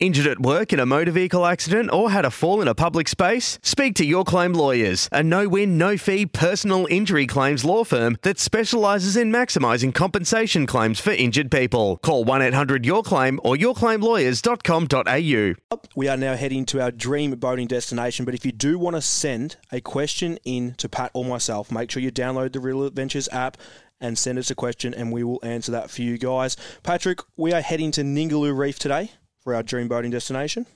Injured 0.00 0.26
at 0.28 0.40
work 0.40 0.72
in 0.72 0.80
a 0.80 0.86
motor 0.86 1.10
vehicle 1.10 1.44
accident 1.44 1.92
or 1.92 2.10
had 2.10 2.24
a 2.24 2.30
fall 2.30 2.62
in 2.62 2.68
a 2.68 2.74
public 2.74 3.06
space? 3.06 3.58
Speak 3.62 3.94
to 3.96 4.06
Your 4.06 4.24
Claim 4.24 4.54
Lawyers, 4.54 5.10
a 5.12 5.22
no 5.22 5.46
win, 5.46 5.76
no 5.76 5.98
fee 5.98 6.24
personal 6.24 6.86
injury 6.88 7.26
claims 7.26 7.66
law 7.66 7.84
firm 7.84 8.16
that 8.22 8.38
specialises 8.38 9.14
in 9.14 9.30
maximising 9.30 9.94
compensation 9.94 10.66
claims 10.66 11.00
for 11.00 11.10
injured 11.10 11.50
people. 11.50 11.98
Call 11.98 12.24
1 12.24 12.40
800 12.40 12.86
Your 12.86 13.02
Claim 13.02 13.38
or 13.44 13.56
yourclaimlawyers.com.au. 13.56 15.78
We 15.94 16.08
are 16.08 16.16
now 16.16 16.34
heading 16.34 16.64
to 16.64 16.80
our 16.80 16.90
dream 16.90 17.32
boating 17.32 17.66
destination, 17.66 18.24
but 18.24 18.32
if 18.32 18.46
you 18.46 18.52
do 18.52 18.78
want 18.78 18.96
to 18.96 19.02
send 19.02 19.58
a 19.70 19.82
question 19.82 20.38
in 20.46 20.76
to 20.76 20.88
Pat 20.88 21.10
or 21.12 21.26
myself, 21.26 21.70
make 21.70 21.90
sure 21.90 22.02
you 22.02 22.10
download 22.10 22.54
the 22.54 22.60
Real 22.60 22.84
Adventures 22.84 23.28
app 23.32 23.58
and 24.00 24.16
send 24.16 24.38
us 24.38 24.50
a 24.50 24.54
question 24.54 24.94
and 24.94 25.12
we 25.12 25.22
will 25.22 25.40
answer 25.42 25.72
that 25.72 25.90
for 25.90 26.00
you 26.00 26.16
guys. 26.16 26.56
Patrick, 26.82 27.20
we 27.36 27.52
are 27.52 27.60
heading 27.60 27.90
to 27.90 28.00
Ningaloo 28.00 28.56
Reef 28.56 28.78
today 28.78 29.10
for 29.40 29.54
our 29.54 29.62
dream 29.62 29.88
boating 29.88 30.10
destination? 30.10 30.66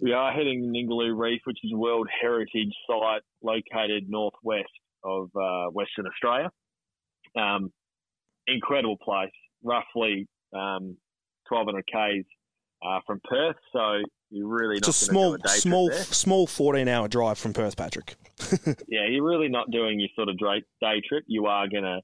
We 0.00 0.12
are 0.12 0.32
heading 0.32 0.62
to 0.62 0.68
Ningaloo 0.68 1.18
Reef, 1.18 1.40
which 1.44 1.58
is 1.64 1.72
a 1.72 1.76
World 1.76 2.08
Heritage 2.20 2.72
Site 2.86 3.22
located 3.42 4.04
northwest 4.08 4.68
of 5.04 5.28
uh, 5.34 5.70
Western 5.70 6.06
Australia. 6.06 6.50
Um, 7.36 7.72
incredible 8.46 8.96
place, 9.02 9.30
roughly 9.62 10.26
um, 10.54 10.96
1200 11.48 11.84
k's 11.86 12.24
uh, 12.86 13.00
from 13.06 13.20
Perth. 13.24 13.56
So 13.72 14.02
you're 14.30 14.48
really 14.48 14.76
it's 14.76 14.88
a 14.88 14.92
small, 14.92 15.36
a 15.42 15.48
small, 15.48 15.90
small 15.90 16.46
14 16.46 16.86
hour 16.86 17.08
drive 17.08 17.38
from 17.38 17.52
Perth, 17.52 17.76
Patrick. 17.76 18.16
yeah, 18.88 19.06
you're 19.08 19.24
really 19.24 19.48
not 19.48 19.70
doing 19.70 19.98
your 19.98 20.10
sort 20.14 20.28
of 20.28 20.38
day 20.38 21.02
trip. 21.08 21.24
You 21.26 21.46
are 21.46 21.66
going 21.68 21.84
to, 21.84 22.00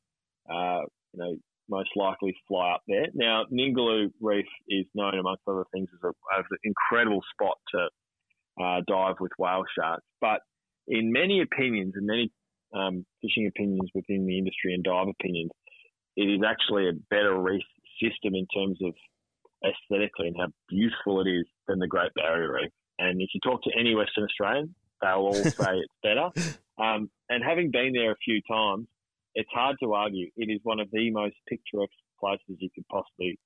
uh, 0.52 0.80
you 1.12 1.18
know, 1.18 1.36
most 1.68 1.90
likely 1.96 2.34
fly 2.48 2.72
up 2.72 2.82
there. 2.86 3.06
Now, 3.14 3.44
Ningaloo 3.52 4.10
Reef 4.20 4.46
is 4.68 4.86
known, 4.94 5.18
amongst 5.18 5.42
other 5.46 5.64
things, 5.72 5.88
as, 5.92 6.00
a, 6.04 6.08
as 6.38 6.44
an 6.50 6.58
incredible 6.64 7.22
spot 7.32 7.56
to 7.74 7.88
uh, 8.62 8.80
dive 8.86 9.16
with 9.20 9.32
whale 9.38 9.64
sharks. 9.78 10.04
But 10.20 10.40
in 10.86 11.12
many 11.12 11.40
opinions 11.40 11.94
and 11.96 12.06
many 12.06 12.30
um, 12.74 13.06
fishing 13.22 13.46
opinions 13.46 13.90
within 13.94 14.26
the 14.26 14.38
industry 14.38 14.74
and 14.74 14.84
dive 14.84 15.08
opinions, 15.08 15.50
it 16.16 16.24
is 16.24 16.40
actually 16.46 16.88
a 16.88 16.92
better 17.10 17.36
reef 17.36 17.62
system 18.00 18.34
in 18.34 18.46
terms 18.54 18.78
of 18.84 18.92
aesthetically 19.64 20.28
and 20.28 20.36
how 20.38 20.48
beautiful 20.68 21.20
it 21.20 21.28
is 21.28 21.46
than 21.66 21.78
the 21.78 21.86
Great 21.86 22.12
Barrier 22.14 22.52
Reef. 22.52 22.70
And 22.98 23.20
if 23.20 23.30
you 23.34 23.40
talk 23.40 23.62
to 23.62 23.70
any 23.78 23.94
Western 23.94 24.24
Australian, 24.24 24.74
they'll 25.00 25.10
all 25.10 25.34
say 25.34 25.78
it's 25.78 25.94
better. 26.02 26.30
Um, 26.78 27.10
and 27.28 27.42
having 27.42 27.70
been 27.70 27.92
there 27.92 28.12
a 28.12 28.16
few 28.24 28.40
times, 28.48 28.86
it's 29.34 29.50
hard 29.52 29.76
to 29.82 29.92
argue. 29.94 30.28
It 30.36 30.50
is 30.50 30.60
one 30.62 30.80
of 30.80 30.88
the 30.92 31.10
most 31.10 31.36
picturesque 31.48 31.90
places 32.20 32.56
you 32.58 32.68
could 32.74 32.86
possibly 32.88 33.38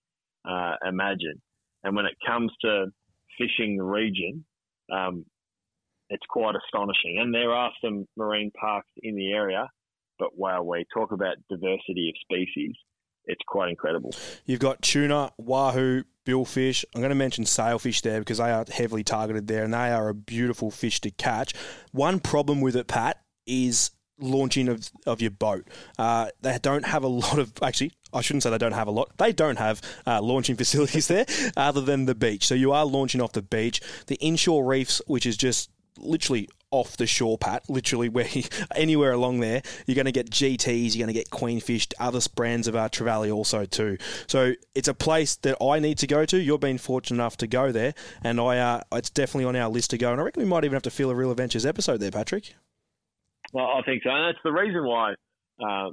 uh, 0.48 0.74
imagine. 0.86 1.40
And 1.84 1.96
when 1.96 2.06
it 2.06 2.14
comes 2.26 2.52
to 2.62 2.86
fishing 3.38 3.76
the 3.76 3.84
region, 3.84 4.44
um, 4.92 5.24
it's 6.10 6.24
quite 6.28 6.54
astonishing. 6.56 7.18
And 7.20 7.34
there 7.34 7.52
are 7.52 7.70
some 7.82 8.06
marine 8.16 8.50
parks 8.58 8.90
in 9.02 9.14
the 9.14 9.32
area, 9.32 9.68
but 10.18 10.36
wow, 10.36 10.62
we 10.62 10.84
talk 10.92 11.12
about 11.12 11.36
diversity 11.48 12.10
of 12.10 12.14
species. 12.20 12.74
It's 13.26 13.42
quite 13.46 13.68
incredible. 13.68 14.10
You've 14.46 14.60
got 14.60 14.80
tuna, 14.80 15.32
wahoo, 15.36 16.04
billfish. 16.26 16.84
I'm 16.94 17.02
going 17.02 17.10
to 17.10 17.14
mention 17.14 17.44
sailfish 17.44 18.00
there 18.00 18.20
because 18.20 18.38
they 18.38 18.50
are 18.50 18.64
heavily 18.70 19.04
targeted 19.04 19.46
there 19.48 19.64
and 19.64 19.74
they 19.74 19.90
are 19.90 20.08
a 20.08 20.14
beautiful 20.14 20.70
fish 20.70 21.00
to 21.02 21.10
catch. 21.10 21.52
One 21.92 22.20
problem 22.20 22.62
with 22.62 22.74
it, 22.74 22.86
Pat, 22.86 23.20
is 23.46 23.90
launching 24.18 24.68
of, 24.68 24.90
of 25.06 25.20
your 25.20 25.30
boat. 25.30 25.66
Uh, 25.98 26.28
they 26.40 26.58
don't 26.60 26.84
have 26.84 27.02
a 27.04 27.08
lot 27.08 27.38
of, 27.38 27.52
actually, 27.62 27.92
I 28.12 28.20
shouldn't 28.20 28.42
say 28.42 28.50
they 28.50 28.58
don't 28.58 28.72
have 28.72 28.88
a 28.88 28.92
lot. 28.92 29.16
They 29.18 29.32
don't 29.32 29.58
have 29.58 29.80
uh, 30.06 30.20
launching 30.22 30.56
facilities 30.62 31.08
there 31.08 31.26
other 31.56 31.80
than 31.80 32.06
the 32.06 32.14
beach. 32.14 32.46
So 32.46 32.54
you 32.54 32.72
are 32.72 32.84
launching 32.84 33.20
off 33.20 33.32
the 33.32 33.42
beach. 33.42 33.80
The 34.06 34.16
inshore 34.16 34.64
reefs, 34.64 35.00
which 35.06 35.26
is 35.26 35.36
just 35.36 35.70
literally 35.98 36.48
off 36.70 36.96
the 36.96 37.06
shore, 37.06 37.38
Pat, 37.38 37.68
literally 37.68 38.08
where 38.10 38.26
anywhere 38.74 39.12
along 39.12 39.40
there, 39.40 39.62
you're 39.86 39.94
going 39.94 40.06
to 40.06 40.12
get 40.12 40.30
GTs, 40.30 40.94
you're 40.94 41.04
going 41.04 41.14
to 41.14 41.18
get 41.18 41.30
queenfish, 41.30 41.88
other 41.98 42.20
brands 42.34 42.68
of 42.68 42.76
our 42.76 42.88
trevally 42.88 43.34
also 43.34 43.64
too. 43.64 43.96
So 44.26 44.52
it's 44.74 44.88
a 44.88 44.94
place 44.94 45.36
that 45.36 45.62
I 45.62 45.78
need 45.78 45.98
to 45.98 46.06
go 46.06 46.24
to. 46.26 46.38
You've 46.38 46.60
been 46.60 46.78
fortunate 46.78 47.16
enough 47.16 47.36
to 47.38 47.46
go 47.46 47.72
there, 47.72 47.94
and 48.22 48.40
I 48.40 48.58
uh, 48.58 48.80
it's 48.92 49.10
definitely 49.10 49.46
on 49.46 49.56
our 49.56 49.68
list 49.68 49.90
to 49.90 49.98
go. 49.98 50.12
And 50.12 50.20
I 50.20 50.24
reckon 50.24 50.42
we 50.42 50.48
might 50.48 50.64
even 50.64 50.74
have 50.74 50.82
to 50.82 50.90
fill 50.90 51.10
a 51.10 51.14
Real 51.14 51.30
Adventures 51.30 51.66
episode 51.66 51.98
there, 51.98 52.10
Patrick. 52.10 52.54
Well, 53.52 53.66
I 53.66 53.82
think 53.82 54.02
so, 54.02 54.10
and 54.10 54.28
that's 54.28 54.42
the 54.44 54.52
reason 54.52 54.84
why 54.84 55.14
uh, 55.62 55.90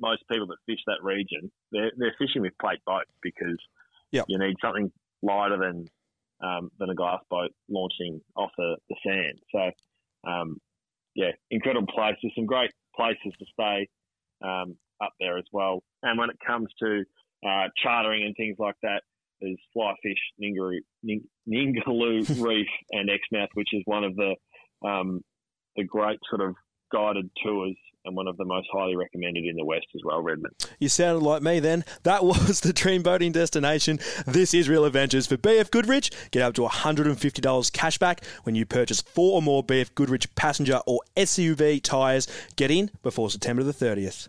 most 0.00 0.22
people 0.30 0.46
that 0.48 0.56
fish 0.66 0.80
that 0.86 1.02
region 1.02 1.50
they're, 1.72 1.92
they're 1.96 2.14
fishing 2.18 2.42
with 2.42 2.52
plate 2.60 2.80
boats 2.84 3.10
because 3.22 3.58
yep. 4.10 4.26
you 4.28 4.38
need 4.38 4.56
something 4.60 4.90
lighter 5.22 5.58
than 5.58 5.86
um, 6.42 6.70
than 6.78 6.90
a 6.90 6.94
glass 6.94 7.20
boat 7.30 7.50
launching 7.68 8.20
off 8.36 8.50
the, 8.58 8.76
the 8.88 8.96
sand. 9.06 9.38
So, 9.52 10.30
um, 10.30 10.58
yeah, 11.14 11.30
incredible 11.50 11.86
place. 11.86 12.16
There's 12.22 12.34
some 12.34 12.46
great 12.46 12.70
places 12.94 13.32
to 13.38 13.46
stay 13.52 13.88
um, 14.44 14.76
up 15.02 15.12
there 15.18 15.38
as 15.38 15.46
well. 15.52 15.82
And 16.02 16.18
when 16.18 16.30
it 16.30 16.36
comes 16.46 16.68
to 16.82 17.04
uh, 17.46 17.68
chartering 17.82 18.24
and 18.24 18.34
things 18.36 18.56
like 18.58 18.74
that, 18.82 19.02
there's 19.40 19.58
Flyfish, 19.74 20.14
Ningaloo, 20.42 20.80
Ningaloo 21.48 22.42
Reef, 22.46 22.66
and 22.90 23.10
Exmouth, 23.10 23.50
which 23.54 23.68
is 23.72 23.82
one 23.84 24.04
of 24.04 24.14
the 24.16 24.34
um, 24.86 25.20
the 25.76 25.84
great 25.84 26.18
sort 26.30 26.42
of 26.42 26.54
guided 26.92 27.30
tours 27.42 27.76
and 28.04 28.16
one 28.16 28.28
of 28.28 28.36
the 28.36 28.44
most 28.44 28.68
highly 28.72 28.96
recommended 28.96 29.44
in 29.44 29.56
the 29.56 29.64
West 29.64 29.86
as 29.94 30.00
well, 30.04 30.22
Redmond. 30.22 30.54
You 30.78 30.88
sounded 30.88 31.24
like 31.24 31.42
me 31.42 31.58
then. 31.60 31.84
That 32.04 32.24
was 32.24 32.60
the 32.60 32.72
dream 32.72 33.02
boating 33.02 33.32
destination. 33.32 33.98
This 34.26 34.54
is 34.54 34.68
Real 34.68 34.84
Adventures 34.84 35.26
for 35.26 35.36
BF 35.36 35.70
Goodrich. 35.70 36.10
Get 36.30 36.42
up 36.42 36.54
to 36.54 36.62
$150 36.62 37.72
cash 37.72 37.98
back 37.98 38.24
when 38.44 38.54
you 38.54 38.64
purchase 38.64 39.00
four 39.00 39.34
or 39.34 39.42
more 39.42 39.64
BF 39.64 39.94
Goodrich 39.94 40.32
passenger 40.36 40.80
or 40.86 41.00
SUV 41.16 41.82
tyres. 41.82 42.28
Get 42.54 42.70
in 42.70 42.90
before 43.02 43.28
September 43.28 43.62
the 43.62 43.72
30th. 43.72 44.28